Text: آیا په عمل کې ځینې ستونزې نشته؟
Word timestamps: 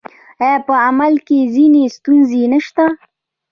آیا 0.43 0.57
په 0.67 0.73
عمل 0.87 1.13
کې 1.27 1.39
ځینې 1.55 1.83
ستونزې 1.95 2.41
نشته؟ 2.53 2.85